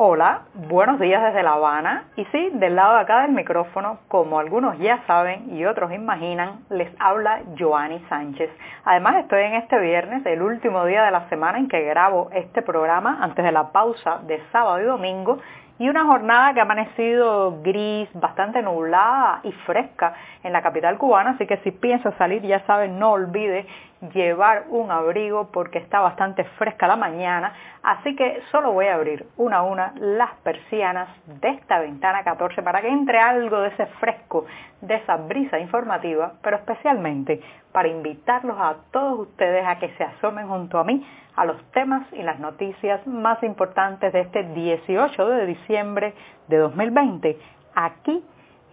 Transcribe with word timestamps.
Hola, 0.00 0.42
buenos 0.54 1.00
días 1.00 1.20
desde 1.20 1.42
La 1.42 1.54
Habana. 1.54 2.04
Y 2.14 2.24
sí, 2.26 2.50
del 2.52 2.76
lado 2.76 2.94
de 2.94 3.00
acá 3.00 3.22
del 3.22 3.32
micrófono, 3.32 3.98
como 4.06 4.38
algunos 4.38 4.78
ya 4.78 5.02
saben 5.08 5.56
y 5.56 5.64
otros 5.64 5.92
imaginan, 5.92 6.60
les 6.70 6.88
habla 7.00 7.40
Joanny 7.58 7.98
Sánchez. 8.08 8.48
Además 8.84 9.16
estoy 9.16 9.42
en 9.42 9.54
este 9.54 9.76
viernes, 9.80 10.24
el 10.24 10.40
último 10.40 10.84
día 10.84 11.02
de 11.02 11.10
la 11.10 11.28
semana 11.28 11.58
en 11.58 11.66
que 11.66 11.82
grabo 11.82 12.30
este 12.32 12.62
programa 12.62 13.18
antes 13.20 13.44
de 13.44 13.50
la 13.50 13.72
pausa 13.72 14.20
de 14.28 14.40
sábado 14.52 14.80
y 14.80 14.84
domingo 14.84 15.40
y 15.78 15.88
una 15.88 16.04
jornada 16.04 16.52
que 16.54 16.60
ha 16.60 16.64
amanecido 16.64 17.62
gris, 17.62 18.08
bastante 18.14 18.62
nublada 18.62 19.40
y 19.44 19.52
fresca 19.52 20.14
en 20.42 20.52
la 20.52 20.62
capital 20.62 20.98
cubana, 20.98 21.30
así 21.30 21.46
que 21.46 21.58
si 21.58 21.70
piensa 21.70 22.10
salir 22.18 22.42
ya 22.42 22.64
saben, 22.66 22.98
no 22.98 23.12
olvide 23.12 23.66
llevar 24.12 24.64
un 24.68 24.90
abrigo 24.90 25.50
porque 25.52 25.78
está 25.78 26.00
bastante 26.00 26.44
fresca 26.56 26.86
la 26.86 26.96
mañana, 26.96 27.52
así 27.82 28.14
que 28.14 28.42
solo 28.50 28.72
voy 28.72 28.86
a 28.86 28.94
abrir 28.94 29.26
una 29.36 29.58
a 29.58 29.62
una 29.62 29.92
las 29.96 30.34
persianas 30.42 31.08
de 31.26 31.48
esta 31.48 31.80
ventana 31.80 32.22
14 32.22 32.62
para 32.62 32.80
que 32.80 32.88
entre 32.88 33.18
algo 33.18 33.60
de 33.60 33.68
ese 33.68 33.86
fresco, 34.00 34.46
de 34.80 34.94
esa 34.96 35.16
brisa 35.16 35.58
informativa, 35.58 36.32
pero 36.42 36.56
especialmente 36.56 37.40
para 37.72 37.88
invitarlos 37.88 38.56
a 38.58 38.76
todos 38.90 39.28
ustedes 39.28 39.66
a 39.66 39.78
que 39.78 39.88
se 39.96 40.04
asomen 40.04 40.48
junto 40.48 40.78
a 40.78 40.84
mí 40.84 41.06
a 41.36 41.44
los 41.44 41.62
temas 41.70 42.06
y 42.12 42.22
las 42.22 42.40
noticias 42.40 43.06
más 43.06 43.42
importantes 43.42 44.12
de 44.12 44.20
este 44.20 44.42
18 44.42 45.28
de 45.28 45.46
diciembre 45.46 46.14
de 46.48 46.56
2020 46.56 47.38
aquí 47.74 48.24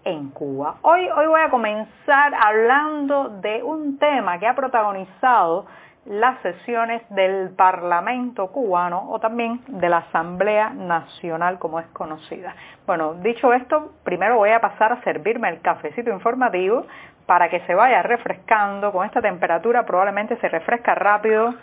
en 0.04 0.30
Cuba. 0.30 0.78
Hoy, 0.82 1.08
hoy 1.10 1.28
voy 1.28 1.42
a 1.42 1.50
comenzar 1.50 2.34
hablando 2.34 3.30
de 3.42 3.62
un 3.64 3.98
tema 4.00 4.40
que 4.40 4.48
ha 4.48 4.56
protagonizado 4.56 5.66
las 6.06 6.40
sesiones 6.42 7.02
del 7.10 7.50
Parlamento 7.56 8.48
cubano 8.52 9.10
o 9.10 9.20
también 9.20 9.62
de 9.68 9.90
la 9.90 9.98
Asamblea 9.98 10.70
Nacional 10.70 11.58
como 11.58 11.80
es 11.80 11.88
conocida. 11.88 12.56
Bueno, 12.86 13.16
dicho 13.16 13.52
esto, 13.54 13.94
primero 14.04 14.38
voy 14.38 14.52
a 14.52 14.62
pasar 14.62 14.94
a 14.94 15.02
servirme 15.02 15.50
el 15.50 15.62
cafecito 15.62 16.12
informativo 16.12 16.86
para 17.26 17.50
que 17.50 17.60
se 17.62 17.76
vaya 17.76 18.02
refrescando. 18.04 18.92
Con 18.92 19.06
esta 19.06 19.22
temperatura 19.22 19.86
probablemente 19.86 20.38
se 20.38 20.50
refresca 20.50 20.96
rápido 20.96 21.54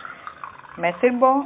me 0.77 0.93
sirvo 0.93 1.45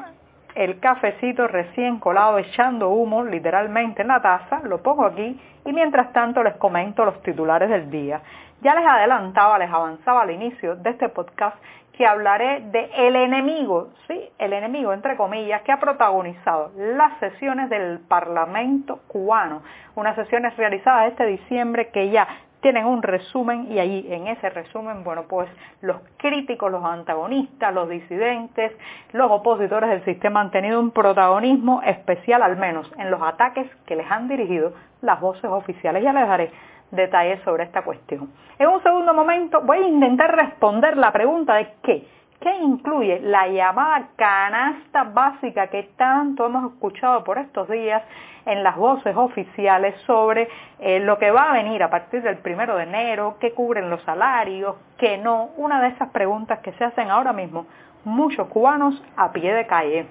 el 0.56 0.80
cafecito 0.80 1.48
recién 1.48 2.00
colado 2.00 2.38
echando 2.38 2.90
humo 2.90 3.24
literalmente 3.24 4.02
en 4.02 4.08
la 4.08 4.22
taza, 4.22 4.62
lo 4.64 4.82
pongo 4.82 5.06
aquí 5.06 5.40
y 5.66 5.74
mientras 5.74 6.14
tanto 6.14 6.42
les 6.42 6.56
comento 6.56 7.06
los 7.06 7.22
titulares 7.22 7.70
del 7.70 7.92
día. 7.92 8.22
Ya 8.62 8.74
les 8.74 8.88
adelantaba, 8.88 9.60
les 9.60 9.70
avanzaba 9.70 10.22
al 10.22 10.32
inicio 10.32 10.76
de 10.78 10.92
este 10.92 11.10
podcast 11.10 11.58
que 11.92 12.08
hablaré 12.08 12.62
de 12.72 12.90
el 12.96 13.16
enemigo, 13.16 13.90
sí, 14.08 14.30
el 14.38 14.54
enemigo 14.54 14.94
entre 14.94 15.18
comillas, 15.18 15.62
que 15.64 15.72
ha 15.72 15.80
protagonizado 15.80 16.72
las 16.76 17.20
sesiones 17.20 17.70
del 17.70 18.00
Parlamento 18.08 19.00
cubano, 19.08 19.62
unas 19.96 20.16
sesiones 20.16 20.56
realizadas 20.58 21.12
este 21.12 21.26
diciembre 21.26 21.90
que 21.90 22.10
ya 22.10 22.28
tienen 22.62 22.86
un 22.86 23.04
resumen 23.04 23.72
y 23.72 23.80
ahí 23.80 24.08
en 24.10 24.28
ese 24.28 24.50
resumen, 24.50 25.04
bueno, 25.04 25.26
pues 25.28 25.50
los 25.82 25.98
críticos, 26.18 26.72
los 26.72 26.84
antagonistas, 26.84 27.74
los 27.74 27.90
disidentes, 27.90 28.72
los 29.14 29.30
opositores 29.32 29.90
del 29.90 30.04
sistema 30.06 30.42
han 30.42 30.52
tenido 30.52 30.80
un 30.80 30.92
protagonismo 30.92 31.82
especial, 31.84 32.42
al 32.42 32.58
menos 32.58 32.92
en 32.98 33.12
los 33.12 33.22
ataques 33.22 33.70
que 33.86 33.96
les 33.96 34.10
han 34.10 34.28
dirigido 34.28 34.74
las 35.02 35.20
voces 35.22 35.46
oficiales. 35.46 36.04
Ya 36.04 36.14
les 36.14 36.28
daré 36.28 36.52
detalles 36.92 37.42
sobre 37.44 37.64
esta 37.64 37.84
cuestión. 37.84 38.32
En 38.60 38.68
un 38.70 38.82
segundo 38.82 39.14
momento 39.14 39.62
voy 39.62 39.80
a 39.80 39.88
intentar 39.88 40.36
responder 40.36 40.98
la 40.98 41.12
pregunta 41.12 41.56
de 41.56 41.68
qué 41.84 42.08
¿Qué 42.40 42.56
incluye 42.56 43.20
la 43.22 43.48
llamada 43.48 44.10
canasta 44.16 45.04
básica 45.06 45.68
que 45.68 45.84
tanto 45.98 46.46
hemos 46.46 46.72
escuchado 46.72 47.24
por 47.24 47.40
estos 47.40 47.68
días 47.68 48.04
en 48.46 48.64
las 48.64 48.76
voces 48.76 49.16
oficiales 49.18 49.96
sobre 50.06 50.48
eh, 50.80 51.00
lo 51.00 51.18
que 51.18 51.32
va 51.32 51.50
a 51.50 51.54
venir 51.54 51.82
a 51.82 51.90
partir 51.90 52.22
del 52.22 52.38
primero 52.38 52.78
de 52.78 52.84
enero, 52.84 53.38
qué 53.40 53.54
cubren 53.54 53.90
los 53.90 54.04
salarios, 54.04 54.76
qué 54.98 55.18
no, 55.18 55.50
una 55.58 55.82
de 55.82 55.90
esas 55.90 56.10
preguntas 56.10 56.60
que 56.60 56.74
se 56.74 56.84
hacen 56.84 57.10
ahora 57.10 57.34
mismo 57.34 57.66
muchos 58.06 58.48
cubanos 58.50 59.04
a 59.16 59.32
pie 59.32 59.54
de 59.54 59.66
calle. 59.66 60.08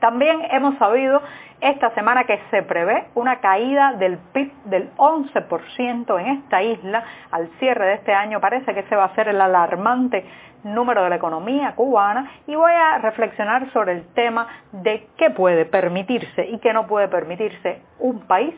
También 0.00 0.42
hemos 0.50 0.76
sabido 0.78 1.22
esta 1.60 1.90
semana 1.94 2.24
que 2.24 2.38
se 2.50 2.62
prevé 2.62 3.06
una 3.14 3.40
caída 3.40 3.94
del 3.94 4.18
PIB 4.18 4.52
del 4.64 4.90
11% 4.96 6.20
en 6.20 6.26
esta 6.26 6.62
isla 6.62 7.02
al 7.30 7.48
cierre 7.58 7.86
de 7.86 7.94
este 7.94 8.12
año. 8.12 8.40
Parece 8.40 8.74
que 8.74 8.80
ese 8.80 8.94
va 8.94 9.04
a 9.04 9.14
ser 9.14 9.28
el 9.28 9.40
alarmante 9.40 10.24
número 10.64 11.04
de 11.04 11.10
la 11.10 11.16
economía 11.16 11.74
cubana 11.74 12.30
y 12.46 12.54
voy 12.54 12.72
a 12.72 12.98
reflexionar 12.98 13.70
sobre 13.72 13.92
el 13.92 14.06
tema 14.14 14.46
de 14.72 15.08
qué 15.16 15.30
puede 15.30 15.64
permitirse 15.64 16.46
y 16.46 16.58
qué 16.58 16.72
no 16.72 16.86
puede 16.86 17.08
permitirse 17.08 17.82
un 17.98 18.26
país 18.26 18.54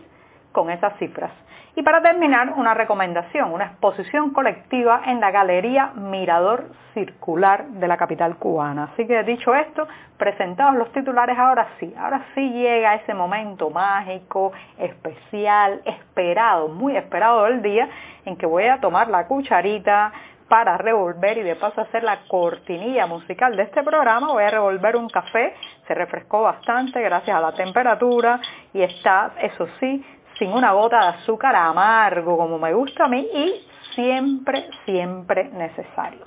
con 0.58 0.70
esas 0.70 0.98
cifras. 0.98 1.30
Y 1.76 1.82
para 1.82 2.02
terminar, 2.02 2.54
una 2.56 2.74
recomendación, 2.74 3.52
una 3.52 3.66
exposición 3.66 4.30
colectiva 4.30 5.02
en 5.06 5.20
la 5.20 5.30
Galería 5.30 5.92
Mirador 5.94 6.64
Circular 6.94 7.68
de 7.68 7.86
la 7.86 7.96
capital 7.96 8.38
cubana. 8.38 8.90
Así 8.92 9.06
que 9.06 9.22
dicho 9.22 9.54
esto, 9.54 9.86
presentados 10.16 10.74
los 10.74 10.90
titulares, 10.90 11.38
ahora 11.38 11.68
sí, 11.78 11.94
ahora 11.96 12.26
sí 12.34 12.50
llega 12.50 12.96
ese 12.96 13.14
momento 13.14 13.70
mágico, 13.70 14.50
especial, 14.76 15.80
esperado, 15.84 16.66
muy 16.66 16.96
esperado 16.96 17.44
del 17.44 17.62
día, 17.62 17.88
en 18.24 18.36
que 18.36 18.46
voy 18.46 18.64
a 18.64 18.80
tomar 18.80 19.06
la 19.06 19.28
cucharita, 19.28 20.12
para 20.48 20.78
revolver 20.78 21.38
y 21.38 21.42
de 21.42 21.56
paso 21.56 21.82
hacer 21.82 22.02
la 22.02 22.20
cortinilla 22.26 23.06
musical 23.06 23.54
de 23.54 23.64
este 23.64 23.82
programa, 23.82 24.32
voy 24.32 24.42
a 24.42 24.50
revolver 24.50 24.96
un 24.96 25.08
café, 25.08 25.54
se 25.86 25.94
refrescó 25.94 26.42
bastante 26.42 27.00
gracias 27.02 27.36
a 27.36 27.40
la 27.40 27.52
temperatura 27.52 28.40
y 28.72 28.82
está, 28.82 29.32
eso 29.42 29.68
sí, 29.78 30.04
sin 30.38 30.52
una 30.52 30.72
gota 30.72 31.00
de 31.00 31.06
azúcar 31.18 31.54
amargo 31.56 32.36
como 32.36 32.58
me 32.58 32.72
gusta 32.72 33.04
a 33.04 33.08
mí 33.08 33.26
y 33.32 33.66
siempre, 33.94 34.70
siempre 34.84 35.44
necesario. 35.50 36.26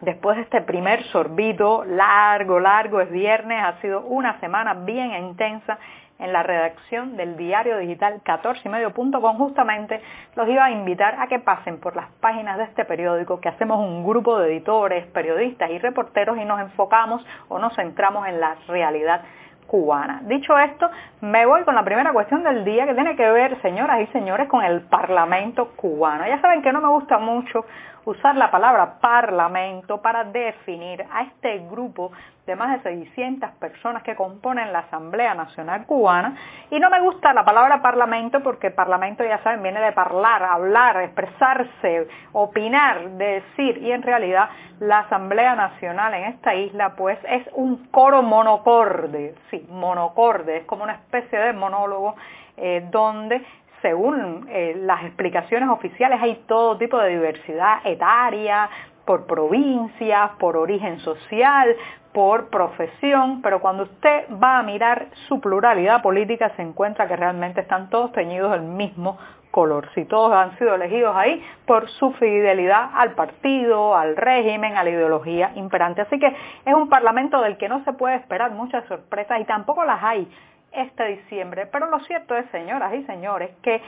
Después 0.00 0.36
de 0.36 0.44
este 0.44 0.62
primer 0.62 1.02
sorbito 1.04 1.84
largo, 1.84 2.60
largo, 2.60 3.00
es 3.00 3.10
viernes, 3.10 3.62
ha 3.64 3.80
sido 3.80 4.02
una 4.02 4.38
semana 4.38 4.74
bien 4.74 5.12
intensa 5.12 5.76
en 6.20 6.32
la 6.32 6.42
redacción 6.42 7.16
del 7.16 7.36
diario 7.36 7.78
digital 7.78 8.20
14ymedio.com, 8.24 9.36
justamente 9.38 10.00
los 10.34 10.48
iba 10.48 10.64
a 10.64 10.70
invitar 10.70 11.16
a 11.20 11.26
que 11.26 11.38
pasen 11.38 11.78
por 11.78 11.96
las 11.96 12.10
páginas 12.20 12.58
de 12.58 12.64
este 12.64 12.84
periódico, 12.84 13.40
que 13.40 13.48
hacemos 13.48 13.78
un 13.78 14.04
grupo 14.04 14.38
de 14.38 14.52
editores, 14.52 15.06
periodistas 15.06 15.70
y 15.70 15.78
reporteros 15.78 16.38
y 16.38 16.44
nos 16.44 16.60
enfocamos 16.60 17.24
o 17.48 17.58
nos 17.58 17.74
centramos 17.74 18.26
en 18.26 18.40
la 18.40 18.56
realidad 18.66 19.22
cubana. 19.68 20.22
Dicho 20.24 20.58
esto, 20.58 20.90
me 21.20 21.46
voy 21.46 21.62
con 21.62 21.74
la 21.74 21.84
primera 21.84 22.12
cuestión 22.12 22.42
del 22.42 22.64
día 22.64 22.86
que 22.86 22.94
tiene 22.94 23.14
que 23.14 23.30
ver, 23.30 23.60
señoras 23.62 24.00
y 24.00 24.06
señores, 24.06 24.48
con 24.48 24.64
el 24.64 24.80
Parlamento 24.80 25.68
cubano. 25.76 26.26
Ya 26.26 26.40
saben 26.40 26.62
que 26.62 26.72
no 26.72 26.80
me 26.80 26.88
gusta 26.88 27.18
mucho 27.18 27.64
usar 28.04 28.36
la 28.36 28.50
palabra 28.50 28.98
parlamento 29.00 30.00
para 30.00 30.24
definir 30.24 31.04
a 31.12 31.22
este 31.22 31.58
grupo 31.70 32.12
de 32.46 32.56
más 32.56 32.82
de 32.82 32.90
600 32.90 33.50
personas 33.60 34.02
que 34.02 34.16
componen 34.16 34.72
la 34.72 34.80
Asamblea 34.80 35.34
Nacional 35.34 35.84
Cubana. 35.84 36.34
Y 36.70 36.80
no 36.80 36.88
me 36.88 37.00
gusta 37.00 37.34
la 37.34 37.44
palabra 37.44 37.82
parlamento 37.82 38.42
porque 38.42 38.70
parlamento, 38.70 39.22
ya 39.22 39.42
saben, 39.42 39.62
viene 39.62 39.80
de 39.80 39.92
hablar, 39.94 40.42
hablar, 40.42 41.02
expresarse, 41.02 42.08
opinar, 42.32 43.10
decir. 43.10 43.78
Y 43.78 43.92
en 43.92 44.02
realidad 44.02 44.48
la 44.80 45.00
Asamblea 45.00 45.54
Nacional 45.54 46.14
en 46.14 46.24
esta 46.24 46.54
isla 46.54 46.94
pues 46.96 47.18
es 47.28 47.46
un 47.52 47.88
coro 47.90 48.22
monocorde, 48.22 49.34
sí, 49.50 49.66
monocorde, 49.70 50.58
es 50.58 50.64
como 50.64 50.84
una 50.84 50.94
especie 50.94 51.38
de 51.38 51.52
monólogo 51.52 52.14
eh, 52.56 52.86
donde 52.90 53.44
según 53.82 54.46
eh, 54.50 54.74
las 54.76 55.04
explicaciones 55.04 55.68
oficiales, 55.68 56.20
hay 56.20 56.42
todo 56.46 56.78
tipo 56.78 56.98
de 56.98 57.10
diversidad 57.10 57.78
etaria, 57.84 58.68
por 59.04 59.26
provincias, 59.26 60.32
por 60.38 60.56
origen 60.56 60.98
social, 61.00 61.74
por 62.12 62.50
profesión, 62.50 63.40
pero 63.40 63.60
cuando 63.60 63.84
usted 63.84 64.24
va 64.42 64.58
a 64.58 64.62
mirar 64.62 65.06
su 65.28 65.40
pluralidad 65.40 66.02
política 66.02 66.52
se 66.56 66.62
encuentra 66.62 67.08
que 67.08 67.16
realmente 67.16 67.62
están 67.62 67.88
todos 67.88 68.12
teñidos 68.12 68.50
del 68.50 68.62
mismo 68.62 69.16
color. 69.50 69.88
Si 69.94 70.04
todos 70.04 70.32
han 70.32 70.58
sido 70.58 70.74
elegidos 70.74 71.16
ahí 71.16 71.42
por 71.66 71.88
su 71.88 72.12
fidelidad 72.12 72.90
al 72.94 73.12
partido, 73.12 73.96
al 73.96 74.16
régimen, 74.16 74.76
a 74.76 74.84
la 74.84 74.90
ideología 74.90 75.52
imperante. 75.54 76.02
Así 76.02 76.18
que 76.18 76.26
es 76.26 76.74
un 76.74 76.88
parlamento 76.88 77.40
del 77.40 77.56
que 77.56 77.68
no 77.68 77.82
se 77.84 77.92
puede 77.94 78.16
esperar 78.16 78.50
muchas 78.50 78.84
sorpresas 78.86 79.40
y 79.40 79.44
tampoco 79.44 79.84
las 79.84 80.02
hay 80.02 80.28
este 80.78 81.04
diciembre. 81.04 81.66
Pero 81.66 81.90
lo 81.90 82.00
cierto 82.00 82.36
es, 82.36 82.48
señoras 82.50 82.94
y 82.94 83.04
señores, 83.04 83.50
que 83.62 83.80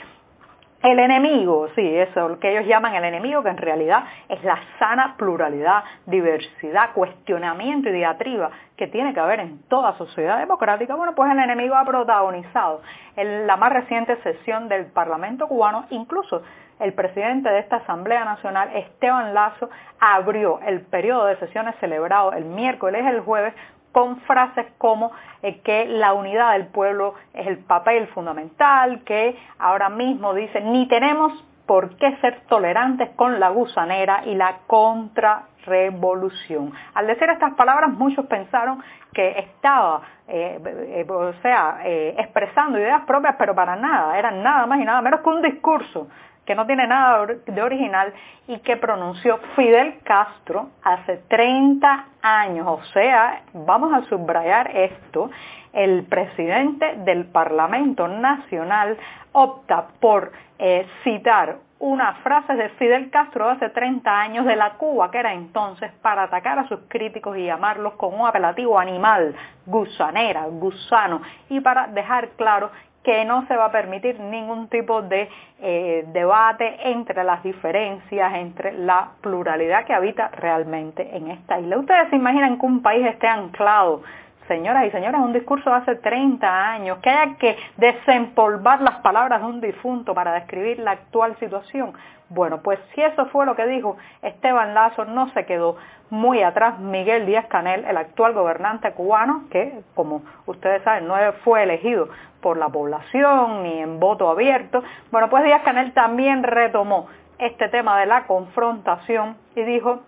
el 0.82 0.98
enemigo, 0.98 1.69
sí, 1.75 1.96
eso, 1.98 2.26
lo 2.26 2.38
que 2.40 2.52
ellos 2.52 2.66
llaman 2.66 2.94
el 2.94 3.04
enemigo, 3.04 3.42
que 3.42 3.50
en 3.50 3.58
realidad 3.58 4.04
es 4.31 4.42
la 4.42 4.58
sana 4.78 5.14
pluralidad, 5.19 5.84
diversidad, 6.06 6.92
cuestionamiento 6.94 7.90
y 7.90 7.92
diatriba 7.92 8.50
que 8.78 8.87
tiene 8.87 9.12
que 9.12 9.20
haber 9.20 9.40
en 9.40 9.62
toda 9.69 9.98
sociedad 9.98 10.38
democrática, 10.38 10.94
bueno, 10.94 11.14
pues 11.14 11.31
el 11.32 11.38
enemigo 11.38 11.75
ha 11.75 11.84
protagonizado 11.84 12.81
en 13.16 13.46
la 13.46 13.58
más 13.58 13.75
reciente 13.75 14.16
sesión 14.22 14.69
del 14.69 14.87
Parlamento 14.87 15.48
cubano, 15.48 15.84
incluso 15.90 16.42
el 16.78 16.94
presidente 16.94 17.50
de 17.50 17.58
esta 17.58 17.76
Asamblea 17.76 18.25
Nacional, 18.25 18.75
Esteban 18.75 19.34
Lazo, 19.34 19.69
abrió 20.00 20.60
el 20.66 20.81
periodo 20.81 21.26
de 21.26 21.37
sesiones 21.37 21.75
celebrado 21.78 22.32
el 22.32 22.46
miércoles 22.46 23.02
y 23.04 23.08
el 23.08 23.20
jueves 23.20 23.52
con 23.92 24.20
frases 24.22 24.66
como 24.78 25.12
eh, 25.42 25.60
que 25.60 25.84
la 25.87 26.14
unidad 26.14 26.52
del 26.52 26.66
pueblo 26.69 27.14
es 27.34 27.46
el 27.46 27.58
papel 27.58 28.06
fundamental, 28.08 29.04
que 29.04 29.38
ahora 29.58 29.88
mismo 29.88 30.34
dice 30.34 30.60
ni 30.60 30.88
tenemos 30.88 31.32
por 31.66 31.96
qué 31.96 32.16
ser 32.20 32.40
tolerantes 32.48 33.10
con 33.10 33.38
la 33.38 33.50
gusanera 33.50 34.22
y 34.26 34.34
la 34.34 34.56
contrarrevolución. 34.66 36.72
Al 36.94 37.06
decir 37.06 37.31
estas 37.31 37.54
palabras 37.54 37.92
muchos 37.92 38.26
pensaron 38.26 38.82
que 39.14 39.38
estaba, 39.38 40.00
eh, 40.26 40.58
eh, 40.64 41.06
o 41.08 41.32
sea, 41.42 41.78
expresando 41.84 42.76
ideas 42.78 43.02
propias, 43.06 43.37
pero 43.38 43.54
para 43.54 43.76
nada, 43.76 44.19
eran 44.19 44.42
nada 44.42 44.66
más 44.66 44.81
y 44.81 44.84
nada 44.84 45.00
menos 45.00 45.20
que 45.20 45.28
un 45.28 45.42
discurso 45.42 46.08
que 46.44 46.54
no 46.54 46.66
tiene 46.66 46.87
nada 46.87 47.26
de 47.26 47.62
original 47.62 48.12
y 48.48 48.58
que 48.58 48.76
pronunció 48.76 49.38
Fidel 49.56 50.00
Castro 50.02 50.70
hace 50.82 51.19
30 51.28 52.06
años. 52.22 52.66
O 52.66 52.82
sea, 52.92 53.42
vamos 53.52 53.92
a 53.92 54.02
subrayar 54.08 54.76
esto, 54.76 55.31
el 55.72 56.05
presidente 56.05 56.96
del 57.05 57.26
Parlamento 57.26 58.08
Nacional 58.08 58.96
opta 59.32 59.88
por 60.00 60.32
eh, 60.58 60.87
citar 61.05 61.56
una 61.78 62.14
frase 62.17 62.55
de 62.55 62.69
Fidel 62.70 63.11
Castro 63.11 63.49
hace 63.49 63.70
30 63.70 64.20
años 64.20 64.44
de 64.44 64.55
la 64.55 64.75
Cuba 64.75 65.11
que 65.11 65.19
era 65.19 65.32
entonces 65.32 65.90
para 66.02 66.25
atacar 66.25 66.58
a 66.58 66.69
sus 66.69 66.81
críticos 66.88 67.38
y 67.38 67.46
llamarlos 67.46 67.94
con 67.94 68.12
un 68.19 68.26
apelativo 68.26 68.78
animal, 68.78 69.34
gusanera, 69.64 70.44
gusano, 70.46 71.22
y 71.49 71.61
para 71.61 71.87
dejar 71.87 72.31
claro 72.37 72.70
que 73.02 73.25
no 73.25 73.46
se 73.46 73.56
va 73.56 73.66
a 73.66 73.73
permitir 73.73 74.20
ningún 74.20 74.69
tipo 74.69 75.00
de 75.00 75.28
eh, 75.62 76.05
debate 76.12 76.90
entre 76.90 77.25
las 77.25 77.43
diferencias, 77.43 78.34
entre 78.34 78.73
la 78.73 79.12
pluralidad 79.23 79.87
que 79.87 79.94
habita 79.94 80.28
realmente 80.28 81.16
en 81.16 81.31
esta 81.31 81.58
isla. 81.58 81.78
Ustedes 81.78 82.11
se 82.11 82.16
imaginan 82.16 82.58
que 82.58 82.66
un 82.66 82.82
país 82.82 83.06
esté 83.06 83.26
anclado, 83.26 84.02
señoras 84.50 84.85
y 84.85 84.91
señores, 84.91 85.20
un 85.20 85.32
discurso 85.32 85.70
de 85.70 85.76
hace 85.76 85.94
30 85.94 86.73
años, 86.73 86.99
que 86.99 87.08
haya 87.08 87.37
que 87.37 87.56
desempolvar 87.76 88.81
las 88.81 88.97
palabras 88.97 89.41
de 89.41 89.47
un 89.47 89.61
difunto 89.61 90.12
para 90.12 90.32
describir 90.32 90.81
la 90.81 90.91
actual 90.91 91.37
situación. 91.38 91.93
Bueno, 92.29 92.61
pues 92.61 92.81
si 92.93 93.00
eso 93.00 93.26
fue 93.26 93.47
lo 93.47 93.55
que 93.55 93.64
dijo 93.67 93.97
Esteban 94.23 94.75
Lazo, 94.75 95.05
no 95.05 95.29
se 95.29 95.47
quedó 95.47 95.76
muy 96.11 96.43
atrás 96.43 96.81
Miguel 96.81 97.26
Díaz 97.26 97.47
Canel, 97.47 97.85
el 97.85 97.97
actual 97.97 98.32
gobernante 98.32 98.91
cubano, 98.93 99.44
que 99.52 99.82
como 99.94 100.23
ustedes 100.47 100.82
saben 100.82 101.06
no 101.06 101.14
fue 101.44 101.62
elegido 101.62 102.08
por 102.41 102.56
la 102.56 102.70
población 102.70 103.62
ni 103.62 103.79
en 103.79 104.00
voto 104.00 104.29
abierto. 104.29 104.82
Bueno, 105.12 105.31
pues 105.31 105.44
Díaz 105.44 105.62
Canel 105.62 105.93
también 105.93 106.43
retomó 106.43 107.06
este 107.38 107.69
tema 107.69 108.00
de 108.00 108.06
la 108.06 108.26
confrontación 108.26 109.37
y 109.55 109.62
dijo 109.62 110.00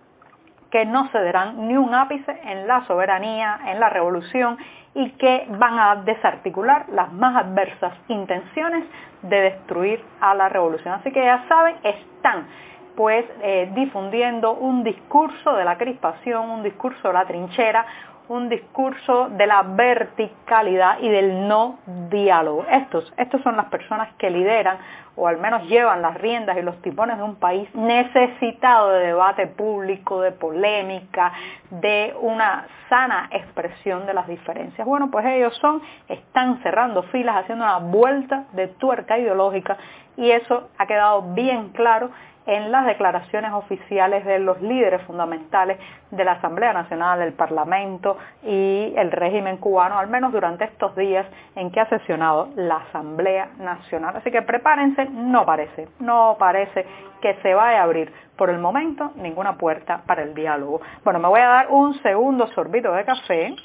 que 0.73 0.85
no 0.87 1.07
cederán 1.09 1.67
ni 1.67 1.77
un 1.77 1.93
ápice 1.93 2.31
en 2.45 2.65
la 2.65 2.83
soberanía, 2.87 3.59
en 3.67 3.79
la 3.79 3.91
revolución 3.91 4.57
y 4.95 5.11
que 5.11 5.45
van 5.47 5.77
a 5.77 5.97
desarticular 5.97 6.87
las 6.89 7.13
más 7.13 7.35
adversas 7.45 7.93
intenciones 8.07 8.83
de 9.21 9.39
destruir 9.39 10.03
a 10.19 10.33
la 10.33 10.49
revolución. 10.49 10.95
Así 10.95 11.11
que 11.11 11.23
ya 11.23 11.45
saben, 11.47 11.75
están 11.83 12.47
pues 12.95 13.23
eh, 13.43 13.71
difundiendo 13.75 14.53
un 14.53 14.83
discurso 14.83 15.53
de 15.53 15.63
la 15.63 15.77
crispación, 15.77 16.49
un 16.49 16.63
discurso 16.63 17.07
de 17.07 17.13
la 17.13 17.25
trinchera, 17.25 17.85
un 18.29 18.49
discurso 18.49 19.29
de 19.29 19.47
la 19.47 19.63
verticalidad 19.63 20.99
y 20.99 21.09
del 21.09 21.47
no 21.47 21.79
diálogo. 22.09 22.65
Estos, 22.69 23.13
estos 23.17 23.41
son 23.41 23.57
las 23.57 23.65
personas 23.67 24.13
que 24.17 24.29
lideran 24.29 24.77
o 25.15 25.27
al 25.27 25.37
menos 25.37 25.67
llevan 25.67 26.01
las 26.01 26.15
riendas 26.15 26.57
y 26.57 26.61
los 26.61 26.81
tipones 26.81 27.17
de 27.17 27.23
un 27.23 27.35
país 27.35 27.69
necesitado 27.75 28.91
de 28.91 29.07
debate 29.07 29.47
público, 29.47 30.21
de 30.21 30.31
polémica, 30.31 31.31
de 31.69 32.15
una 32.19 32.65
sana 32.89 33.29
expresión 33.31 34.05
de 34.05 34.13
las 34.13 34.27
diferencias. 34.27 34.87
Bueno, 34.87 35.11
pues 35.11 35.25
ellos 35.25 35.55
son, 35.61 35.81
están 36.07 36.61
cerrando 36.63 37.03
filas, 37.03 37.35
haciendo 37.37 37.63
una 37.63 37.77
vuelta 37.77 38.45
de 38.53 38.69
tuerca 38.69 39.19
ideológica 39.19 39.77
y 40.17 40.31
eso 40.31 40.69
ha 40.77 40.85
quedado 40.85 41.33
bien 41.33 41.69
claro 41.69 42.09
en 42.45 42.71
las 42.71 42.85
declaraciones 42.85 43.51
oficiales 43.53 44.25
de 44.25 44.39
los 44.39 44.61
líderes 44.61 45.01
fundamentales 45.03 45.77
de 46.11 46.23
la 46.23 46.33
Asamblea 46.33 46.73
Nacional, 46.73 47.19
del 47.19 47.33
Parlamento 47.33 48.17
y 48.43 48.93
el 48.95 49.11
régimen 49.11 49.57
cubano, 49.57 49.97
al 49.97 50.07
menos 50.07 50.31
durante 50.31 50.65
estos 50.65 50.95
días 50.95 51.25
en 51.55 51.71
que 51.71 51.79
ha 51.79 51.89
sesionado 51.89 52.49
la 52.55 52.77
Asamblea 52.77 53.49
Nacional. 53.57 54.17
Así 54.17 54.31
que 54.31 54.41
prepárense, 54.41 55.05
no 55.05 55.45
parece, 55.45 55.87
no 55.99 56.35
parece 56.37 56.85
que 57.21 57.35
se 57.41 57.53
vaya 57.53 57.79
a 57.79 57.83
abrir 57.83 58.11
por 58.37 58.49
el 58.49 58.59
momento 58.59 59.11
ninguna 59.15 59.57
puerta 59.57 60.01
para 60.05 60.23
el 60.23 60.33
diálogo. 60.33 60.81
Bueno, 61.03 61.19
me 61.19 61.27
voy 61.27 61.39
a 61.39 61.47
dar 61.47 61.67
un 61.69 61.93
segundo 62.01 62.47
sorbito 62.47 62.91
de 62.93 63.05
café 63.05 63.55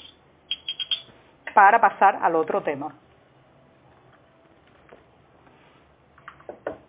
para 1.55 1.81
pasar 1.81 2.19
al 2.23 2.37
otro 2.37 2.63
tema. 2.63 2.93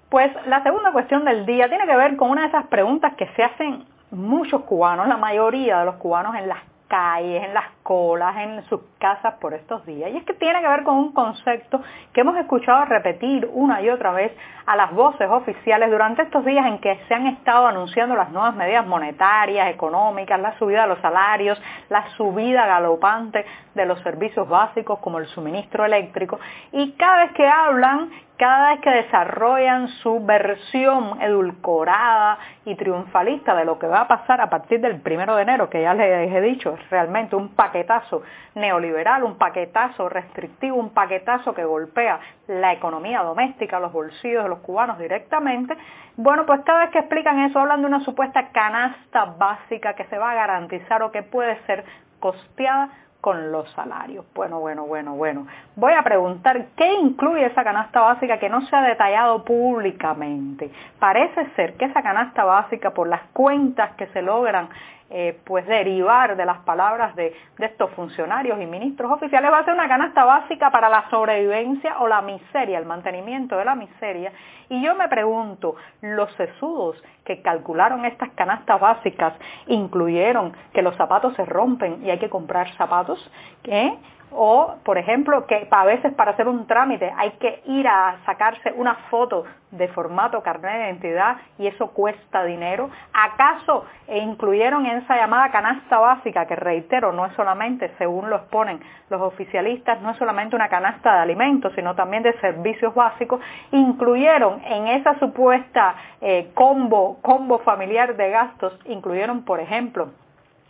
Pues 0.10 0.32
la 0.48 0.64
segunda 0.64 0.92
cuestión 0.92 1.24
del 1.24 1.46
día 1.46 1.70
tiene 1.70 1.86
que 1.86 1.96
ver 1.96 2.18
con 2.18 2.32
una 2.32 2.42
de 2.42 2.48
esas 2.48 2.66
preguntas 2.68 3.14
que 3.16 3.28
se 3.36 3.44
hacen 3.44 3.86
muchos 4.12 4.64
cubanos, 4.64 5.08
la 5.08 5.18
mayoría 5.18 5.80
de 5.80 5.86
los 5.86 5.96
cubanos 5.96 6.36
en 6.36 6.48
las 6.48 6.60
calles, 6.88 7.44
en 7.44 7.54
las 7.54 7.66
colas, 7.90 8.38
en 8.38 8.64
sus 8.66 8.82
casas 9.00 9.34
por 9.42 9.56
estos 9.56 9.84
días. 9.88 10.12
Y 10.12 10.18
es 10.18 10.24
que 10.24 10.36
tiene 10.36 10.62
que 10.62 10.68
ver 10.68 10.84
con 10.84 10.96
un 10.96 11.12
concepto 11.12 11.82
que 12.14 12.22
hemos 12.22 12.38
escuchado 12.38 12.86
repetir 12.86 13.50
una 13.52 13.82
y 13.82 13.90
otra 13.90 14.12
vez 14.12 14.32
a 14.68 14.76
las 14.76 14.94
voces 14.94 15.28
oficiales 15.28 15.90
durante 15.90 16.22
estos 16.22 16.46
días 16.46 16.68
en 16.68 16.78
que 16.78 17.00
se 17.08 17.16
han 17.16 17.26
estado 17.26 17.66
anunciando 17.66 18.16
las 18.16 18.30
nuevas 18.30 18.56
medidas 18.56 18.86
monetarias, 18.86 19.72
económicas, 19.72 20.40
la 20.40 20.56
subida 20.60 20.84
de 20.84 20.90
los 20.90 21.00
salarios, 21.00 21.60
la 21.90 22.08
subida 22.16 22.68
galopante 22.68 23.44
de 23.74 23.86
los 23.88 24.00
servicios 24.02 24.48
básicos 24.48 25.00
como 25.00 25.18
el 25.18 25.26
suministro 25.26 25.84
eléctrico. 25.84 26.40
Y 26.72 26.92
cada 26.92 27.24
vez 27.24 27.32
que 27.32 27.48
hablan 27.48 28.12
cada 28.40 28.70
vez 28.70 28.80
que 28.80 28.90
desarrollan 28.90 29.90
su 30.02 30.26
versión 30.26 31.22
edulcorada 31.22 32.40
y 32.64 32.74
triunfalista 32.76 33.54
de 33.54 33.66
lo 33.66 33.78
que 33.78 33.86
va 33.86 34.02
a 34.02 34.08
pasar 34.08 34.40
a 34.40 34.50
partir 34.50 34.80
del 34.80 35.02
primero 35.02 35.36
de 35.36 35.42
enero, 35.42 35.70
que 35.70 35.82
ya 35.82 35.94
les 35.94 36.32
he 36.34 36.40
dicho, 36.40 36.74
es 36.74 36.90
realmente 36.90 37.36
un 37.36 37.50
paquetazo 37.84 38.24
neoliberal, 38.56 39.24
un 39.24 39.38
paquetazo 39.38 40.10
restrictivo, 40.10 40.78
un 40.78 40.90
paquetazo 40.90 41.54
que 41.54 41.64
golpea 41.64 42.20
la 42.48 42.74
economía 42.74 43.22
doméstica, 43.22 43.80
los 43.80 43.94
bolsillos 43.94 44.44
de 44.44 44.50
los 44.50 44.60
cubanos 44.60 44.98
directamente, 45.00 45.78
bueno, 46.18 46.46
pues 46.46 46.62
cada 46.66 46.80
vez 46.80 46.90
que 46.92 47.00
explican 47.00 47.40
eso 47.40 47.60
hablan 47.60 47.82
de 47.82 47.88
una 47.88 48.02
supuesta 48.02 48.50
canasta 48.50 49.26
básica 49.26 49.94
que 49.94 50.06
se 50.06 50.18
va 50.18 50.32
a 50.32 50.36
garantizar 50.36 51.02
o 51.04 51.12
que 51.12 51.24
puede 51.24 51.58
ser 51.66 51.86
costeada 52.20 52.90
con 53.22 53.52
los 53.52 53.70
salarios. 53.72 54.26
Bueno, 54.34 54.60
bueno, 54.60 54.86
bueno, 54.86 55.16
bueno. 55.16 55.48
Voy 55.76 55.94
a 55.94 56.04
preguntar 56.04 56.68
qué 56.78 56.94
incluye 56.94 57.46
esa 57.46 57.64
canasta 57.64 58.00
básica 58.02 58.40
que 58.40 58.50
no 58.50 58.62
se 58.62 58.76
ha 58.76 58.82
detallado 58.82 59.44
públicamente. 59.44 60.72
Parece 61.00 61.50
ser 61.56 61.74
que 61.76 61.86
esa 61.86 62.02
canasta 62.02 62.46
básica, 62.46 62.92
por 62.92 63.08
las 63.08 63.22
cuentas 63.34 63.92
que 63.96 64.08
se 64.08 64.22
logran 64.22 64.70
eh, 65.12 65.40
pues 65.44 65.66
derivar 65.66 66.38
de 66.38 66.46
las 66.46 66.60
palabras 66.60 67.16
de, 67.16 67.36
estos 67.58 67.90
funcionarios 67.92 68.62
y 68.62 68.66
ministros 68.66 69.12
oficiales 69.12 69.52
va 69.52 69.60
a 69.60 69.66
ser 69.66 69.74
una 69.74 69.88
canasta 69.88 70.24
básica 70.24 70.70
para 70.70 70.88
la 70.88 71.10
sobrevivencia 71.10 72.00
o 72.00 72.08
la 72.08 72.22
miseria, 72.22 72.78
el 72.78 72.86
mantenimiento 72.86 73.58
de 73.58 73.66
la 73.66 73.76
miseria. 73.76 74.32
Y 74.70 74.82
yo 74.84 74.96
me 74.96 75.08
pregunto, 75.08 75.76
los 76.02 76.32
sesudos 76.34 77.02
que 77.26 77.42
calcularon 77.42 78.06
estas 78.06 78.30
canastas 78.32 78.80
básicas 78.80 79.34
incluyeron 79.68 80.54
que 80.74 80.82
los 80.82 80.96
zapatos 80.96 81.36
se 81.36 81.46
rompen 81.46 82.06
y 82.06 82.12
hay 82.12 82.20
que 82.20 82.30
comprar 82.30 82.72
zapatos, 82.76 83.20
¿qué? 83.64 83.98
O, 84.32 84.76
por 84.84 84.98
ejemplo, 84.98 85.46
que 85.48 85.68
a 85.70 85.86
veces 85.86 86.14
para 86.14 86.32
hacer 86.32 86.48
un 86.48 86.68
trámite 86.68 87.12
hay 87.18 87.32
que 87.32 87.62
ir 87.66 87.88
a 87.88 88.18
sacarse 88.26 88.72
una 88.74 88.96
foto 89.10 89.44
de 89.72 89.88
formato 89.90 90.42
carnet 90.42 90.72
de 90.72 90.86
identidad 90.86 91.38
y 91.58 91.68
eso 91.68 91.88
cuesta 91.92 92.44
dinero. 92.44 92.90
¿Acaso 93.14 93.86
incluyeron 94.08 94.86
en 94.86 94.98
esa 94.98 95.16
llamada 95.16 95.52
canasta 95.52 96.00
básica, 96.00 96.46
que 96.48 96.56
reitero, 96.56 97.12
no 97.12 97.26
es 97.26 97.34
solamente, 97.34 97.92
según 97.98 98.30
lo 98.30 98.38
exponen 98.38 98.80
los 99.10 99.22
oficialistas, 99.22 100.02
no 100.02 100.12
es 100.12 100.18
solamente 100.18 100.56
una 100.56 100.70
canasta 100.70 101.14
de 101.14 101.20
alimentos, 101.20 101.74
sino 101.76 101.96
también 101.96 102.24
de 102.24 102.34
servicios 102.40 102.94
básicos, 102.94 103.40
incluyeron 103.72 104.62
en 104.66 104.88
esa 104.88 105.18
supuesta 105.20 105.96
eh, 106.22 106.52
combo, 106.54 107.18
combo 107.22 107.60
familiar 107.60 108.16
de 108.16 108.30
gastos, 108.30 108.78
incluyeron, 108.86 109.44
por 109.44 109.60
ejemplo, 109.60 110.10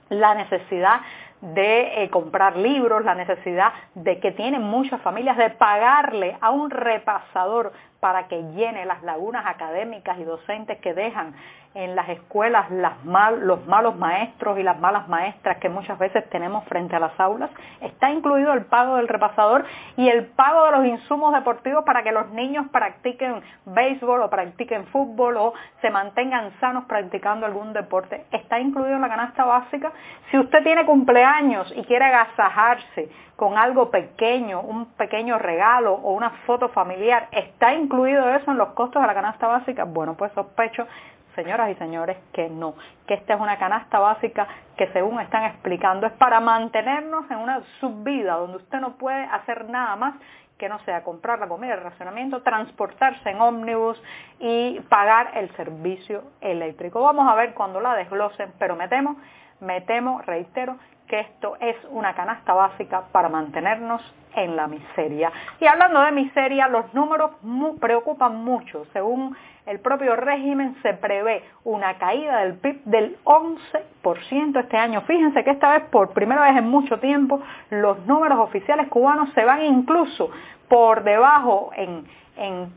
la 0.09 0.33
necesidad 0.35 1.01
de 1.41 2.03
eh, 2.03 2.09
comprar 2.09 2.57
libros, 2.57 3.03
la 3.03 3.15
necesidad 3.15 3.71
de 3.95 4.19
que 4.19 4.31
tienen 4.31 4.61
muchas 4.61 5.01
familias 5.01 5.37
de 5.37 5.49
pagarle 5.51 6.37
a 6.41 6.49
un 6.51 6.69
repasador 6.69 7.71
para 7.99 8.27
que 8.27 8.41
llene 8.53 8.85
las 8.85 9.03
lagunas 9.03 9.45
académicas 9.45 10.17
y 10.19 10.23
docentes 10.23 10.79
que 10.79 10.93
dejan 10.93 11.33
en 11.75 11.95
las 11.95 12.09
escuelas 12.09 12.65
los 12.71 13.65
malos 13.67 13.95
maestros 13.95 14.57
y 14.57 14.63
las 14.63 14.79
malas 14.79 15.07
maestras 15.07 15.57
que 15.57 15.69
muchas 15.69 15.99
veces 15.99 16.27
tenemos 16.29 16.63
frente 16.65 16.95
a 16.95 16.99
las 16.99 17.17
aulas. 17.19 17.51
Está 17.81 18.09
incluido 18.09 18.53
el 18.53 18.65
pago 18.65 18.95
del 18.95 19.07
repasador 19.07 19.65
y 19.95 20.09
el 20.09 20.25
pago 20.25 20.65
de 20.65 20.71
los 20.71 20.85
insumos 20.85 21.31
deportivos 21.33 21.83
para 21.85 22.01
que 22.01 22.11
los 22.11 22.29
niños 22.31 22.65
practiquen 22.71 23.41
béisbol 23.65 24.21
o 24.21 24.29
practiquen 24.29 24.87
fútbol 24.87 25.37
o 25.37 25.53
se 25.81 25.91
mantengan 25.91 26.51
sanos 26.59 26.85
practicando 26.85 27.45
algún 27.45 27.71
deporte. 27.73 28.25
Está 28.31 28.59
incluido 28.59 28.95
en 28.95 29.01
la 29.01 29.09
canasta 29.09 29.45
básica. 29.45 29.91
Si 30.31 30.39
usted 30.39 30.63
tiene 30.63 30.85
cumpleaños, 30.85 31.28
cumpleaños 31.29 31.71
y 31.75 31.83
quiere 31.83 32.05
agasajarse 32.05 33.09
con 33.35 33.57
algo 33.57 33.89
pequeño, 33.89 34.61
un 34.61 34.93
pequeño 34.93 35.37
regalo 35.37 35.93
o 35.93 36.13
una 36.13 36.31
foto 36.45 36.69
familiar, 36.69 37.27
¿está 37.31 37.73
incluido 37.73 38.29
eso 38.29 38.51
en 38.51 38.57
los 38.57 38.69
costos 38.69 39.01
de 39.01 39.07
la 39.07 39.13
canasta 39.13 39.47
básica? 39.47 39.85
Bueno, 39.85 40.15
pues 40.15 40.31
sospecho 40.33 40.87
señoras 41.35 41.69
y 41.69 41.75
señores, 41.75 42.17
que 42.33 42.49
no, 42.49 42.73
que 43.07 43.13
esta 43.13 43.35
es 43.35 43.39
una 43.39 43.57
canasta 43.57 43.99
básica 43.99 44.47
que 44.75 44.87
según 44.91 45.21
están 45.21 45.45
explicando 45.45 46.05
es 46.07 46.13
para 46.13 46.41
mantenernos 46.41 47.29
en 47.31 47.37
una 47.37 47.61
subvida 47.79 48.35
donde 48.35 48.57
usted 48.57 48.79
no 48.79 48.97
puede 48.97 49.23
hacer 49.23 49.69
nada 49.69 49.95
más 49.95 50.15
que 50.57 50.67
no 50.67 50.79
sea 50.79 51.03
comprar 51.03 51.39
la 51.39 51.47
comida, 51.47 51.75
el 51.75 51.81
racionamiento, 51.81 52.41
transportarse 52.41 53.29
en 53.29 53.39
ómnibus 53.39 54.01
y 54.39 54.81
pagar 54.89 55.31
el 55.35 55.49
servicio 55.55 56.23
eléctrico. 56.41 57.01
Vamos 57.01 57.25
a 57.31 57.35
ver 57.35 57.53
cuando 57.53 57.79
la 57.79 57.95
desglosen, 57.95 58.51
pero 58.59 58.75
me 58.75 58.89
temo, 58.89 59.15
me 59.61 59.79
temo, 59.81 60.21
reitero, 60.21 60.75
que 61.09 61.19
esto 61.21 61.57
es 61.59 61.75
una 61.89 62.13
canasta 62.13 62.53
básica 62.53 63.03
para 63.11 63.27
mantenernos 63.29 64.01
en 64.35 64.55
la 64.55 64.67
miseria. 64.67 65.31
Y 65.59 65.65
hablando 65.65 66.01
de 66.01 66.11
miseria, 66.11 66.67
los 66.67 66.93
números 66.93 67.31
preocupan 67.79 68.43
mucho. 68.43 68.85
Según 68.93 69.35
el 69.65 69.79
propio 69.79 70.15
régimen 70.15 70.75
se 70.81 70.93
prevé 70.93 71.43
una 71.63 71.97
caída 71.97 72.39
del 72.39 72.53
PIB 72.59 72.83
del 72.85 73.17
11% 73.23 74.59
este 74.59 74.77
año. 74.77 75.01
Fíjense 75.01 75.43
que 75.43 75.51
esta 75.51 75.71
vez, 75.73 75.83
por 75.89 76.11
primera 76.11 76.41
vez 76.41 76.57
en 76.57 76.69
mucho 76.69 76.99
tiempo, 76.99 77.41
los 77.69 78.05
números 78.05 78.39
oficiales 78.39 78.87
cubanos 78.87 79.29
se 79.33 79.43
van 79.43 79.63
incluso 79.63 80.29
por 80.67 81.03
debajo 81.03 81.71
en, 81.75 82.05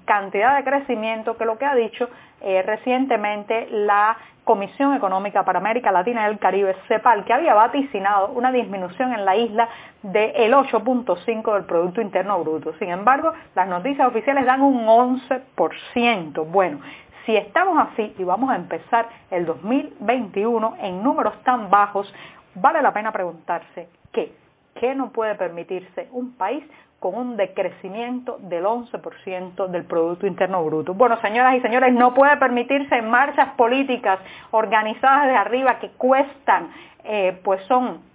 cantidad 0.07 0.57
de 0.57 0.65
crecimiento 0.65 1.37
que 1.37 1.45
lo 1.45 1.57
que 1.57 1.65
ha 1.65 1.75
dicho 1.77 2.09
eh, 2.41 2.63
recientemente 2.63 3.69
la 3.71 4.17
Comisión 4.45 4.95
Económica 4.95 5.45
para 5.45 5.61
América 5.61 5.93
Latina 5.93 6.27
y 6.27 6.33
el 6.33 6.39
Caribe, 6.41 6.75
CEPAL, 6.89 7.25
que 7.25 7.33
había 7.33 7.55
vaticinado 7.55 8.22
una 8.29 8.53
disminución 8.53 9.13
en 9.13 9.25
la 9.25 9.37
isla 9.37 9.69
del 10.03 10.53
8.5 10.53 11.55
del 11.55 11.65
Producto 11.65 12.01
Interno 12.01 12.43
Bruto. 12.43 12.75
Sin 12.79 12.91
embargo, 12.91 13.33
las 13.55 13.69
noticias 13.69 14.09
oficiales 14.09 14.47
dan 14.47 14.63
un 14.63 14.87
11%. 14.87 16.47
Bueno, 16.47 16.81
si 17.27 17.37
estamos 17.37 17.79
así 17.79 18.15
y 18.19 18.25
vamos 18.25 18.51
a 18.51 18.57
empezar 18.57 19.09
el 19.31 19.47
2021 19.47 20.77
en 20.81 21.03
números 21.03 21.35
tan 21.45 21.71
bajos, 21.71 22.13
vale 22.55 22.83
la 22.83 22.93
pena 22.93 23.13
preguntarse 23.13 23.89
qué, 24.13 24.35
qué 24.75 24.95
no 24.95 25.11
puede 25.11 25.35
permitirse 25.37 26.09
un 26.13 26.33
país 26.33 26.65
con 27.03 27.17
un 27.17 27.37
decrecimiento 27.37 28.39
del 28.43 28.65
11% 28.65 29.67
del 29.67 29.85
Producto 29.85 30.25
Interno 30.25 30.65
Bruto. 30.65 30.95
Bueno, 30.95 31.21
señoras 31.21 31.57
y 31.57 31.61
señores, 31.61 31.93
no 31.93 32.15
puede 32.15 32.37
permitirse 32.37 33.03
marchas 33.03 33.55
políticas 33.57 34.21
organizadas 34.53 35.27
de 35.27 35.35
arriba 35.35 35.81
que 35.81 35.91
cuestan, 35.91 36.71
eh, 37.03 37.41
pues 37.43 37.61
son 37.65 38.12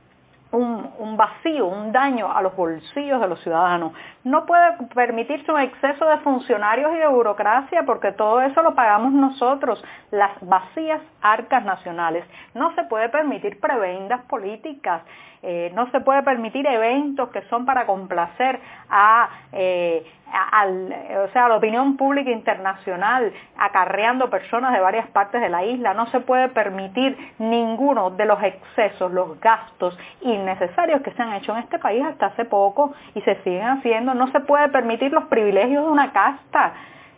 un, 0.51 1.18
vacío, 1.18 1.68
un 1.68 1.92
daño 1.92 2.32
a 2.32 2.42
los 2.42 2.56
bolsillos 2.56 3.20
de 3.20 3.27
los 3.27 3.42
ciudadanos. 3.42 3.94
No 4.24 4.46
puede 4.46 4.74
permitirse 4.94 5.51
un 5.51 5.60
exceso 5.60 6.06
de 6.06 6.18
funcionarios 6.20 6.94
y 6.94 6.98
de 6.98 7.08
burocracia 7.08 7.84
porque 7.86 8.12
todo 8.13 8.42
eso 8.42 8.62
lo 8.62 8.74
pagamos 8.75 9.12
nosotros, 9.12 9.84
las 10.12 10.32
vacías 10.42 11.01
arcas 11.22 11.63
nacionales. 11.66 12.25
No 12.54 12.74
se 12.75 12.84
puede 12.84 13.10
permitir 13.10 13.60
prebendas 13.60 14.22
políticas. 14.24 15.01
Eh, 15.44 15.72
no 15.75 15.89
se 15.92 16.00
puede 16.01 16.24
permitir 16.24 16.66
eventos 16.66 17.30
que 17.30 17.44
son 17.44 17.66
para 17.66 17.86
complacer 17.86 18.60
a, 18.89 19.30
eh, 19.51 20.04
o 20.27 21.27
sea, 21.31 21.46
a 21.46 21.50
la 21.50 21.55
opinión 21.55 21.98
pública 21.98 22.29
internacional, 22.31 23.31
acarreando 23.57 24.29
personas 24.29 24.74
de 24.74 24.79
varias 24.79 25.07
partes 25.10 25.41
de 25.41 25.50
la 25.50 25.63
isla. 25.63 25.93
No 25.93 26.07
se 26.07 26.19
puede 26.19 26.50
permitir 26.50 27.17
ninguno 27.39 28.12
de 28.12 28.25
los 28.25 28.41
excesos, 28.43 29.12
los 29.12 29.39
gastos 29.39 29.98
innecesarios 30.22 31.01
que 31.01 31.12
se 31.12 31.22
han 31.22 31.34
hecho 31.34 31.53
en 31.53 31.60
este 31.60 31.79
país 31.79 32.03
hasta 32.03 32.27
hace 32.27 32.46
poco 32.46 32.93
y 33.15 33.22
se 33.22 33.36
siguen 33.43 33.67
haciendo. 33.67 34.13
No 34.13 34.31
se 34.31 34.39
puede 34.41 34.69
permitir 34.69 35.12
los 35.12 35.25
privilegios 35.25 35.86
de 35.86 35.91
una 35.91 36.12
casta. 36.12 36.74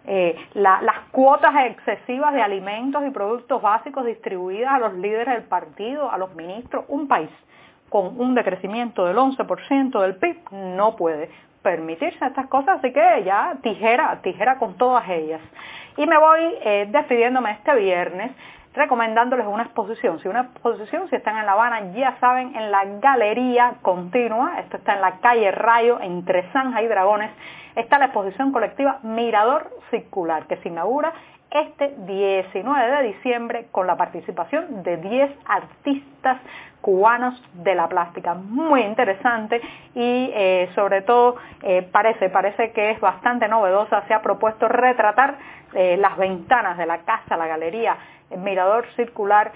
Eh, 0.05 0.35
las 0.53 0.99
cuotas 1.11 1.53
excesivas 1.65 2.33
de 2.33 2.41
alimentos 2.41 3.03
y 3.05 3.11
productos 3.11 3.61
básicos 3.61 4.05
distribuidas 4.05 4.73
a 4.73 4.79
los 4.79 4.93
líderes 4.93 5.35
del 5.35 5.43
partido, 5.43 6.11
a 6.11 6.17
los 6.17 6.33
ministros, 6.35 6.85
un 6.87 7.07
país 7.07 7.29
con 7.89 8.19
un 8.19 8.35
decrecimiento 8.35 9.05
del 9.05 9.17
11% 9.17 9.99
del 9.99 10.15
PIB 10.15 10.37
no 10.51 10.95
puede 10.95 11.29
permitirse 11.61 12.25
estas 12.25 12.47
cosas, 12.47 12.79
así 12.79 12.93
que 12.93 13.23
ya 13.23 13.57
tijera, 13.61 14.19
tijera 14.21 14.57
con 14.57 14.77
todas 14.77 15.07
ellas. 15.09 15.41
Y 15.97 16.05
me 16.05 16.17
voy 16.17 16.39
eh, 16.61 16.87
despidiéndome 16.89 17.51
este 17.51 17.75
viernes 17.75 18.31
recomendándoles 18.73 19.47
una 19.47 19.63
exposición. 19.63 20.19
Si 20.19 20.27
una 20.27 20.41
exposición, 20.41 21.09
si 21.09 21.15
están 21.15 21.37
en 21.37 21.45
La 21.45 21.53
Habana, 21.53 21.91
ya 21.91 22.17
saben, 22.19 22.55
en 22.55 22.71
la 22.71 22.85
Galería 22.85 23.75
Continua, 23.81 24.59
esto 24.59 24.77
está 24.77 24.95
en 24.95 25.01
la 25.01 25.19
calle 25.19 25.51
Rayo, 25.51 25.99
entre 26.01 26.43
Zanja 26.51 26.81
y 26.81 26.87
Dragones, 26.87 27.31
está 27.75 27.97
la 27.97 28.05
exposición 28.05 28.51
colectiva 28.51 28.99
Mirador 29.03 29.69
Circular, 29.89 30.45
que 30.47 30.57
se 30.57 30.69
inaugura 30.69 31.13
este 31.51 31.95
19 32.05 32.91
de 32.97 33.03
diciembre 33.07 33.67
con 33.71 33.87
la 33.87 33.97
participación 33.97 34.83
de 34.83 34.97
10 34.97 35.31
artistas 35.45 36.37
cubanos 36.81 37.41
de 37.53 37.75
la 37.75 37.87
plástica. 37.87 38.33
Muy 38.33 38.81
interesante 38.81 39.61
y 39.95 40.31
eh, 40.33 40.69
sobre 40.75 41.01
todo 41.01 41.35
eh, 41.61 41.87
parece, 41.91 42.29
parece 42.29 42.71
que 42.71 42.91
es 42.91 42.99
bastante 42.99 43.47
novedosa. 43.47 44.03
Se 44.07 44.13
ha 44.13 44.21
propuesto 44.21 44.67
retratar 44.67 45.37
eh, 45.73 45.97
las 45.97 46.17
ventanas 46.17 46.77
de 46.77 46.85
la 46.85 46.99
casa, 46.99 47.37
la 47.37 47.47
galería, 47.47 47.97
el 48.29 48.39
mirador 48.39 48.85
circular 48.95 49.51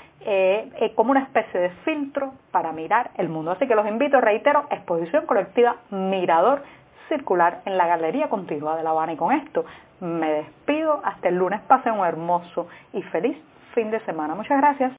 como 0.95 1.11
una 1.11 1.19
especie 1.19 1.59
de 1.59 1.69
filtro 1.83 2.33
para 2.51 2.71
mirar 2.71 3.11
el 3.17 3.27
mundo. 3.27 3.51
Así 3.51 3.67
que 3.67 3.75
los 3.75 3.85
invito, 3.85 4.21
reitero, 4.21 4.65
exposición 4.71 5.25
colectiva 5.25 5.75
Mirador 5.91 6.63
circular 7.09 7.61
en 7.65 7.77
la 7.77 7.87
Galería 7.87 8.29
Continua 8.29 8.75
de 8.75 8.83
La 8.83 8.91
Habana. 8.91 9.13
Y 9.13 9.17
con 9.17 9.31
esto 9.33 9.65
me 9.99 10.31
despido 10.31 11.01
hasta 11.03 11.29
el 11.29 11.35
lunes. 11.35 11.61
Pasen 11.61 11.93
un 11.93 12.05
hermoso 12.05 12.67
y 12.93 13.01
feliz 13.03 13.37
fin 13.73 13.91
de 13.91 13.99
semana. 14.01 14.35
Muchas 14.35 14.57
gracias. 14.57 14.91